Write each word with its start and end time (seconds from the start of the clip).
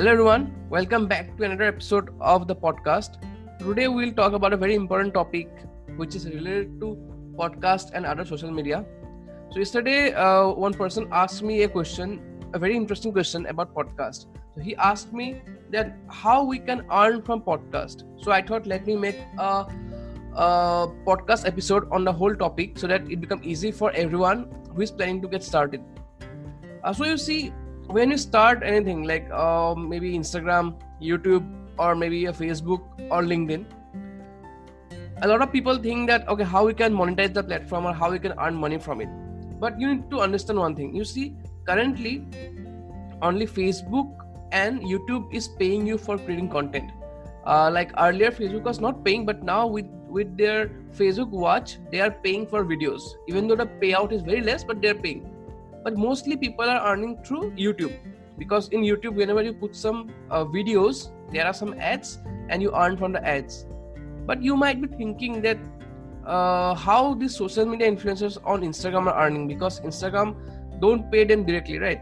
Hello, 0.00 0.12
everyone. 0.12 0.54
Welcome 0.70 1.06
back 1.08 1.36
to 1.36 1.44
another 1.44 1.64
episode 1.64 2.08
of 2.22 2.48
the 2.48 2.56
podcast. 2.56 3.16
Today, 3.58 3.86
we'll 3.86 4.14
talk 4.14 4.32
about 4.32 4.54
a 4.54 4.56
very 4.56 4.74
important 4.74 5.12
topic 5.12 5.50
which 5.96 6.14
is 6.14 6.24
related 6.24 6.80
to 6.80 6.96
podcast 7.38 7.90
and 7.92 8.06
other 8.06 8.24
social 8.24 8.50
media. 8.50 8.82
So, 9.50 9.58
yesterday, 9.58 10.14
uh, 10.14 10.52
one 10.52 10.72
person 10.72 11.06
asked 11.12 11.42
me 11.42 11.64
a 11.64 11.68
question, 11.68 12.18
a 12.54 12.58
very 12.58 12.74
interesting 12.76 13.12
question 13.12 13.44
about 13.44 13.74
podcast. 13.74 14.24
So, 14.54 14.62
he 14.62 14.74
asked 14.76 15.12
me 15.12 15.42
that 15.68 15.98
how 16.08 16.44
we 16.44 16.60
can 16.60 16.86
earn 16.90 17.20
from 17.20 17.42
podcast. 17.42 18.04
So, 18.24 18.32
I 18.32 18.40
thought 18.40 18.66
let 18.66 18.86
me 18.86 18.96
make 18.96 19.18
a, 19.36 19.66
podcast 21.06 21.46
episode 21.46 21.86
on 21.92 22.04
the 22.04 22.12
whole 22.14 22.34
topic 22.34 22.78
so 22.78 22.86
that 22.86 23.02
it 23.10 23.20
become 23.20 23.42
easy 23.42 23.70
for 23.70 23.92
everyone 23.92 24.50
who 24.74 24.80
is 24.80 24.90
planning 24.90 25.20
to 25.20 25.28
get 25.28 25.42
started. 25.42 25.82
Uh, 26.82 26.94
so, 26.94 27.04
you 27.04 27.18
see, 27.18 27.52
when 27.96 28.10
you 28.10 28.16
start 28.16 28.62
anything 28.62 29.02
like 29.04 29.28
uh, 29.32 29.74
maybe 29.74 30.16
instagram 30.16 30.74
youtube 31.02 31.44
or 31.78 31.94
maybe 31.94 32.26
a 32.26 32.32
facebook 32.32 32.82
or 33.10 33.22
linkedin 33.22 33.64
a 35.22 35.28
lot 35.28 35.42
of 35.42 35.52
people 35.52 35.76
think 35.76 36.08
that 36.08 36.26
okay 36.28 36.44
how 36.44 36.64
we 36.64 36.72
can 36.72 36.94
monetize 36.94 37.34
the 37.34 37.42
platform 37.42 37.86
or 37.86 37.92
how 37.92 38.10
we 38.10 38.18
can 38.18 38.32
earn 38.38 38.54
money 38.54 38.78
from 38.78 39.00
it. 39.00 39.08
But 39.60 39.78
you 39.78 39.94
need 39.94 40.10
to 40.10 40.20
understand 40.20 40.58
one 40.58 40.74
thing. 40.74 40.94
You 40.96 41.04
see 41.04 41.34
currently 41.66 42.24
only 43.22 43.46
facebook 43.46 44.08
and 44.50 44.80
youtube 44.80 45.34
is 45.34 45.46
paying 45.46 45.86
you 45.86 45.98
for 45.98 46.16
creating 46.16 46.48
content. 46.48 46.90
Uh, 47.46 47.70
like 47.70 47.92
earlier 47.98 48.30
facebook 48.30 48.62
was 48.62 48.80
not 48.80 49.04
paying 49.04 49.26
but 49.26 49.42
now 49.42 49.66
with 49.66 49.86
with 50.08 50.36
their 50.36 50.70
facebook 50.96 51.28
watch 51.28 51.76
they 51.90 52.00
are 52.00 52.10
paying 52.10 52.46
for 52.46 52.64
videos. 52.64 53.02
Even 53.28 53.46
though 53.46 53.56
the 53.56 53.66
payout 53.66 54.12
is 54.12 54.22
very 54.22 54.40
less 54.40 54.64
but 54.64 54.80
they're 54.80 54.94
paying 54.94 55.30
but 55.82 55.96
mostly 55.96 56.36
people 56.36 56.64
are 56.64 56.92
earning 56.92 57.16
through 57.24 57.50
youtube. 57.52 57.94
Because 58.38 58.68
in 58.68 58.82
youtube 58.82 59.14
whenever 59.14 59.42
you 59.42 59.52
put 59.52 59.76
some 59.76 60.10
uh, 60.30 60.44
videos 60.44 61.10
there 61.32 61.46
are 61.46 61.54
some 61.54 61.74
ads 61.78 62.18
and 62.48 62.62
you 62.62 62.74
earn 62.74 62.96
from 62.96 63.12
the 63.12 63.26
ads. 63.26 63.66
But 64.26 64.42
you 64.42 64.56
might 64.56 64.80
be 64.80 64.88
thinking 64.88 65.42
that 65.42 65.58
uh, 66.26 66.74
how 66.74 67.14
these 67.14 67.34
social 67.36 67.66
media 67.66 67.90
influencers 67.90 68.38
on 68.44 68.62
instagram 68.62 69.06
are 69.06 69.26
earning 69.26 69.48
because 69.48 69.80
instagram 69.80 70.34
don't 70.80 71.10
pay 71.10 71.24
them 71.24 71.44
directly 71.44 71.78
right? 71.78 72.00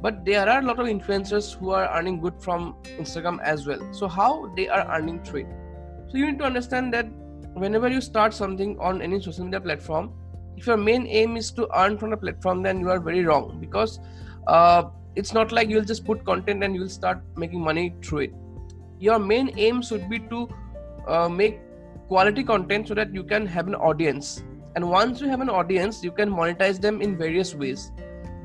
But 0.00 0.24
there 0.24 0.48
are 0.48 0.60
a 0.60 0.62
lot 0.62 0.78
of 0.78 0.86
influencers 0.86 1.54
who 1.54 1.70
are 1.70 1.88
earning 1.96 2.20
good 2.20 2.40
from 2.40 2.76
instagram 2.98 3.40
as 3.42 3.66
well. 3.66 3.80
So 3.92 4.06
how 4.06 4.52
they 4.56 4.68
are 4.68 4.86
earning 4.96 5.22
through 5.24 5.40
it? 5.40 5.46
So 6.08 6.18
you 6.18 6.26
need 6.26 6.38
to 6.38 6.44
understand 6.44 6.94
that 6.94 7.06
whenever 7.54 7.88
you 7.88 8.00
start 8.00 8.32
something 8.32 8.78
on 8.78 9.02
any 9.02 9.20
social 9.20 9.44
media 9.44 9.60
platform 9.60 10.12
if 10.58 10.66
your 10.66 10.76
main 10.76 11.06
aim 11.06 11.36
is 11.36 11.50
to 11.52 11.68
earn 11.80 11.96
from 11.98 12.12
a 12.12 12.16
platform 12.16 12.62
then 12.62 12.80
you 12.80 12.90
are 12.90 12.98
very 12.98 13.24
wrong. 13.24 13.58
Because 13.60 14.00
uh, 14.46 14.84
it's 15.14 15.32
not 15.32 15.52
like 15.52 15.68
you'll 15.68 15.84
just 15.84 16.04
put 16.04 16.24
content 16.24 16.64
and 16.64 16.74
you'll 16.74 16.88
start 16.88 17.22
making 17.36 17.60
money 17.60 17.94
through 18.02 18.18
it. 18.18 18.34
Your 18.98 19.18
main 19.18 19.52
aim 19.56 19.82
should 19.82 20.08
be 20.10 20.18
to 20.30 20.48
uh, 21.06 21.28
make 21.28 21.60
quality 22.08 22.42
content 22.42 22.88
so 22.88 22.94
that 22.94 23.14
you 23.14 23.22
can 23.22 23.46
have 23.46 23.68
an 23.68 23.74
audience. 23.74 24.42
And 24.74 24.88
once 24.90 25.20
you 25.20 25.28
have 25.28 25.40
an 25.40 25.50
audience 25.50 26.02
you 26.02 26.10
can 26.10 26.30
monetize 26.30 26.80
them 26.80 27.00
in 27.02 27.16
various 27.16 27.54
ways. 27.54 27.92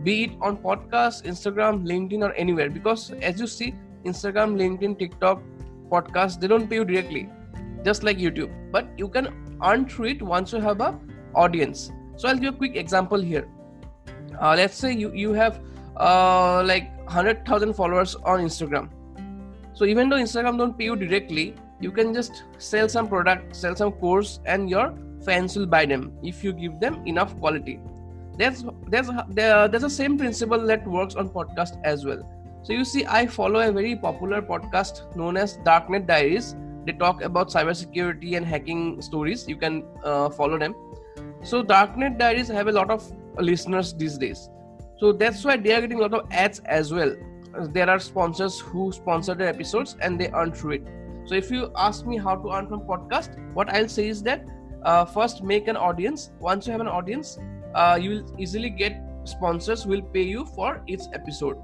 Be 0.03 0.23
it 0.25 0.31
on 0.41 0.57
podcast 0.57 1.23
instagram 1.23 1.87
linkedin 1.87 2.27
or 2.27 2.33
anywhere. 2.33 2.69
Because 2.69 3.11
as 3.21 3.39
you 3.39 3.47
see 3.47 3.73
instagram 4.05 4.55
linkedin 4.61 4.99
tiktok 4.99 5.41
podcast 5.89 6.39
they 6.39 6.47
don't 6.47 6.69
pay 6.69 6.75
you 6.75 6.85
directly. 6.85 7.27
Just 7.83 8.03
like 8.03 8.17
youtube. 8.17 8.53
But 8.71 8.87
you 8.97 9.07
can 9.07 9.57
earn 9.63 9.89
through 9.89 10.07
it 10.15 10.21
once 10.21 10.53
you 10.53 10.59
have 10.59 10.81
a 10.81 10.99
audience 11.35 11.91
so 12.15 12.29
i'll 12.29 12.37
give 12.37 12.53
a 12.53 12.57
quick 12.57 12.75
example 12.75 13.19
here. 13.19 13.47
Uh, 14.39 14.55
let's 14.55 14.75
say 14.75 14.91
you 14.91 15.11
you 15.13 15.33
have 15.33 15.59
uh, 15.97 16.63
like 16.65 16.89
100000 17.07 17.73
followers 17.73 18.15
on 18.15 18.39
instagram. 18.39 18.89
So 19.73 19.85
even 19.85 20.09
though 20.09 20.17
instagram 20.17 20.57
don't 20.57 20.77
pay 20.77 20.85
you 20.85 20.95
directly 20.95 21.55
you 21.79 21.91
can 21.91 22.13
just 22.13 22.43
sell 22.57 22.87
some 22.89 23.07
product 23.07 23.55
sell 23.55 23.75
some 23.75 23.91
course 23.91 24.39
and 24.45 24.69
your 24.69 24.93
fans 25.25 25.55
will 25.57 25.65
buy 25.65 25.85
them 25.85 26.11
if 26.23 26.43
you 26.43 26.53
give 26.53 26.79
them 26.79 27.01
enough 27.05 27.37
quality. 27.39 27.79
There's 28.37 28.63
that's 28.89 29.09
there's 29.29 29.81
the 29.81 29.89
same 29.89 30.17
principle 30.17 30.65
that 30.67 30.87
works 30.87 31.15
on 31.15 31.29
podcast 31.29 31.79
as 31.83 32.05
well. 32.05 32.23
So 32.63 32.73
you 32.73 32.85
see 32.85 33.05
i 33.05 33.25
follow 33.27 33.59
a 33.59 33.71
very 33.71 33.95
popular 33.95 34.41
podcast 34.41 35.15
known 35.15 35.37
as 35.37 35.57
darknet 35.69 36.07
diaries. 36.07 36.55
They 36.85 36.93
talk 36.93 37.21
about 37.21 37.49
cybersecurity 37.49 38.35
and 38.37 38.45
hacking 38.45 39.01
stories. 39.01 39.47
You 39.47 39.55
can 39.57 39.83
uh, 40.03 40.29
follow 40.29 40.57
them 40.57 40.75
so 41.43 41.63
darknet 41.63 42.17
diaries 42.17 42.47
have 42.47 42.67
a 42.67 42.71
lot 42.71 42.89
of 42.89 43.11
listeners 43.37 43.93
these 43.93 44.17
days. 44.17 44.49
So 44.99 45.11
that's 45.11 45.43
why 45.43 45.57
they 45.57 45.73
are 45.73 45.81
getting 45.81 45.99
a 45.99 46.01
lot 46.01 46.13
of 46.13 46.31
ads 46.31 46.59
as 46.65 46.93
well. 46.93 47.15
There 47.71 47.89
are 47.89 47.99
sponsors 47.99 48.59
who 48.59 48.91
sponsor 48.91 49.35
their 49.35 49.49
episodes 49.49 49.95
and 50.01 50.19
they 50.19 50.29
earn 50.33 50.53
through 50.53 50.71
it. 50.71 50.87
So 51.25 51.35
if 51.35 51.51
you 51.51 51.71
ask 51.77 52.05
me 52.05 52.17
how 52.17 52.35
to 52.35 52.51
earn 52.51 52.67
from 52.67 52.81
podcast 52.81 53.37
what 53.53 53.69
i'll 53.69 53.87
say 53.87 54.07
is 54.07 54.21
that 54.23 54.45
uh, 54.83 55.05
first 55.05 55.43
make 55.43 55.67
an 55.67 55.77
audience. 55.77 56.31
Once 56.39 56.67
you 56.67 56.71
have 56.71 56.81
an 56.81 56.87
audience 56.87 57.37
uh, 57.75 57.97
you 58.01 58.09
will 58.09 58.35
easily 58.39 58.69
get 58.69 59.01
sponsors 59.23 59.85
will 59.85 60.01
pay 60.01 60.23
you 60.23 60.45
for 60.45 60.81
each 60.87 61.01
episode. 61.13 61.57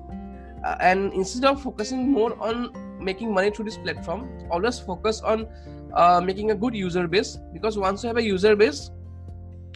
Uh, 0.66 0.75
and 0.79 1.13
instead 1.13 1.46
of 1.46 1.61
focusing 1.61 2.11
more 2.11 2.41
on 2.41 2.72
making 3.00 3.34
money 3.34 3.50
through 3.50 3.66
this 3.66 3.78
platform 3.78 4.29
always 4.51 4.79
focus 4.79 5.22
on 5.22 5.47
uh, 5.94 6.22
making 6.23 6.51
a 6.51 6.56
good 6.56 6.75
user 6.75 7.07
base. 7.07 7.38
Because 7.53 7.78
once 7.78 8.03
you 8.03 8.07
have 8.07 8.17
a 8.17 8.23
user 8.23 8.56
base 8.56 8.91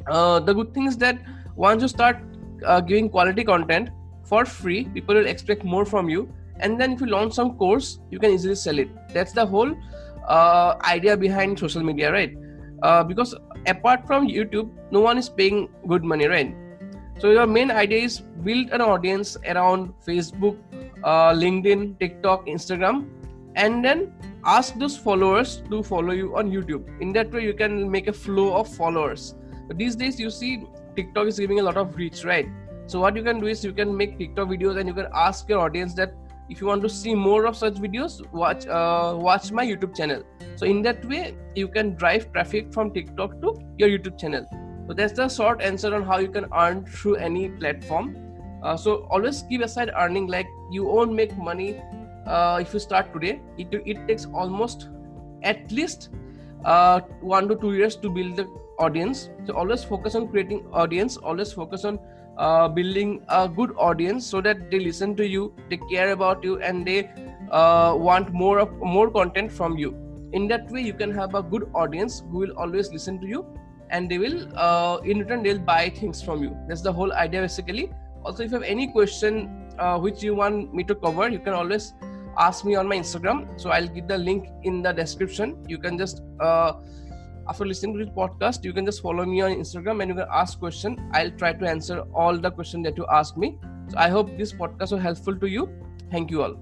uh, 0.07 0.39
the 0.39 0.53
good 0.53 0.73
thing 0.73 0.87
is 0.87 0.97
that 0.97 1.19
once 1.55 1.81
you 1.81 1.87
start 1.87 2.17
uh, 2.65 2.81
giving 2.81 3.09
quality 3.09 3.43
content 3.43 3.89
for 4.25 4.45
free 4.45 4.85
people 4.93 5.15
will 5.15 5.27
expect 5.27 5.63
more 5.63 5.85
from 5.85 6.09
you. 6.09 6.31
And 6.59 6.79
then 6.79 6.93
if 6.93 7.01
you 7.01 7.07
launch 7.07 7.33
some 7.33 7.57
course 7.57 7.99
you 8.11 8.19
can 8.19 8.31
easily 8.31 8.55
sell 8.55 8.79
it. 8.79 8.89
That's 9.13 9.33
the 9.33 9.45
whole 9.45 9.75
uh, 10.27 10.75
idea 10.83 11.17
behind 11.17 11.59
social 11.59 11.83
media 11.83 12.11
right? 12.11 12.33
Uh, 12.81 13.03
because 13.03 13.33
apart 13.67 14.05
from 14.05 14.27
youtube 14.27 14.69
no 14.91 14.99
one 14.99 15.17
is 15.17 15.29
paying 15.29 15.69
good 15.87 16.03
money 16.03 16.27
right? 16.27 16.55
So 17.19 17.31
your 17.31 17.47
main 17.47 17.71
idea 17.71 17.99
is 17.99 18.19
build 18.19 18.71
an 18.71 18.81
audience 18.81 19.37
around 19.45 19.93
facebook 20.05 20.57
uh, 21.03 21.31
linkedin 21.31 21.97
tiktok 21.99 22.47
instagram 22.47 23.07
and 23.55 23.85
then 23.85 24.11
ask 24.45 24.75
those 24.75 24.97
followers 24.97 25.61
to 25.69 25.83
follow 25.83 26.11
you 26.11 26.35
on 26.35 26.51
youtube. 26.51 26.83
In 27.01 27.13
that 27.13 27.31
way 27.31 27.43
you 27.43 27.53
can 27.53 27.89
make 27.89 28.07
a 28.07 28.13
flow 28.13 28.53
of 28.55 28.67
followers 28.67 29.35
but 29.67 29.77
these 29.77 29.95
days 29.95 30.19
you 30.19 30.29
see 30.29 30.65
tiktok 30.95 31.27
is 31.27 31.39
giving 31.39 31.59
a 31.59 31.63
lot 31.63 31.77
of 31.77 31.95
reach 31.95 32.23
right? 32.23 32.47
So 32.85 32.99
what 32.99 33.15
you 33.15 33.23
can 33.23 33.39
do 33.39 33.47
is 33.47 33.63
you 33.63 33.73
can 33.73 33.95
make 33.95 34.17
tiktok 34.17 34.49
videos 34.49 34.77
and 34.77 34.87
you 34.87 34.93
can 34.93 35.07
ask 35.13 35.47
your 35.49 35.59
audience 35.59 35.93
that 35.95 36.13
if 36.49 36.59
you 36.59 36.67
want 36.67 36.81
to 36.83 36.89
see 36.89 37.15
more 37.15 37.45
of 37.45 37.55
such 37.55 37.75
videos 37.75 38.21
watch 38.31 38.67
uh, 38.67 39.15
watch 39.17 39.51
my 39.51 39.65
youtube 39.65 39.95
channel. 39.95 40.23
So 40.55 40.65
in 40.65 40.81
that 40.81 41.05
way 41.05 41.35
you 41.55 41.67
can 41.67 41.95
drive 41.95 42.31
traffic 42.33 42.73
from 42.73 42.91
tiktok 42.91 43.41
to 43.41 43.55
your 43.77 43.89
youtube 43.89 44.19
channel. 44.19 44.45
So 44.87 44.93
that's 44.93 45.13
the 45.13 45.29
short 45.29 45.61
answer 45.61 45.95
on 45.95 46.03
how 46.03 46.19
you 46.19 46.27
can 46.27 46.45
earn 46.53 46.85
through 46.85 47.15
any 47.15 47.49
platform. 47.49 48.17
Uh, 48.61 48.75
so 48.77 49.07
always 49.09 49.43
keep 49.49 49.61
aside 49.61 49.91
earning 49.97 50.27
like 50.27 50.47
you 50.71 50.83
won't 50.83 51.13
make 51.13 51.37
money 51.37 51.81
uh, 52.25 52.59
if 52.61 52.73
you 52.73 52.79
start 52.79 53.13
today. 53.13 53.41
It, 53.57 53.67
it 53.85 54.07
takes 54.07 54.25
almost 54.25 54.89
at 55.41 55.71
least 55.71 56.09
uh, 56.65 57.01
one 57.21 57.47
to 57.47 57.55
two 57.55 57.73
years 57.73 57.95
to 57.97 58.09
build 58.09 58.35
the 58.35 58.45
audience. 58.79 59.29
So 59.45 59.53
always 59.53 59.83
focus 59.83 60.15
on 60.15 60.27
creating 60.27 60.65
audience. 60.71 61.17
Always 61.17 61.51
focus 61.53 61.85
on 61.85 61.99
uh, 62.37 62.67
building 62.67 63.23
a 63.29 63.47
good 63.47 63.71
audience 63.77 64.25
so 64.25 64.41
that 64.41 64.71
they 64.71 64.79
listen 64.79 65.15
to 65.15 65.27
you 65.27 65.53
they 65.69 65.77
care 65.91 66.11
about 66.11 66.43
you 66.43 66.59
and 66.61 66.85
they 66.85 67.09
uh, 67.51 67.93
want 67.95 68.31
more 68.33 68.59
of 68.59 68.71
more 68.77 69.09
content 69.11 69.51
from 69.51 69.77
you. 69.77 69.95
In 70.33 70.47
that 70.47 70.71
way 70.71 70.81
you 70.81 70.93
can 70.93 71.11
have 71.11 71.35
a 71.35 71.43
good 71.43 71.69
audience 71.75 72.23
who 72.31 72.39
will 72.39 72.57
always 72.57 72.91
listen 72.91 73.19
to 73.21 73.27
you 73.27 73.45
and 73.91 74.09
they 74.09 74.17
will 74.17 74.47
uh, 74.57 74.97
in 75.05 75.19
return 75.19 75.43
they'll 75.43 75.59
buy 75.59 75.89
things 75.89 76.23
from 76.23 76.41
you. 76.41 76.57
That's 76.67 76.81
the 76.81 76.91
whole 76.91 77.13
idea 77.13 77.41
basically. 77.41 77.91
Also 78.23 78.43
if 78.43 78.51
you 78.51 78.57
have 78.57 78.63
any 78.63 78.87
question 78.87 79.69
uh, 79.77 79.99
which 79.99 80.23
you 80.23 80.33
want 80.33 80.73
me 80.73 80.83
to 80.85 80.95
cover 80.95 81.29
you 81.29 81.39
can 81.39 81.53
always 81.53 81.93
ask 82.39 82.65
me 82.65 82.73
on 82.73 82.87
my 82.87 82.97
instagram. 82.97 83.59
So 83.61 83.69
i'll 83.69 83.87
give 83.87 84.07
the 84.07 84.17
link 84.17 84.49
in 84.63 84.81
the 84.81 84.91
description. 84.91 85.63
You 85.67 85.77
can 85.77 85.99
just 85.99 86.23
uh, 86.39 86.73
after 87.49 87.65
listening 87.65 87.97
to 87.97 88.05
this 88.05 88.13
podcast 88.13 88.63
you 88.63 88.73
can 88.73 88.85
just 88.85 89.01
follow 89.01 89.25
me 89.25 89.41
on 89.41 89.51
instagram 89.51 90.01
and 90.01 90.09
you 90.09 90.15
can 90.15 90.27
ask 90.31 90.59
question. 90.59 91.09
I'll 91.13 91.31
try 91.31 91.53
to 91.53 91.67
answer 91.67 92.01
all 92.13 92.37
the 92.37 92.51
question 92.51 92.81
that 92.83 92.97
you 92.97 93.05
ask 93.11 93.37
me. 93.37 93.57
So 93.89 93.97
i 93.97 94.09
hope 94.09 94.37
this 94.37 94.53
podcast 94.53 94.91
was 94.91 95.01
helpful 95.01 95.35
to 95.37 95.47
you. 95.47 95.69
Thank 96.11 96.31
you 96.31 96.43
all 96.43 96.55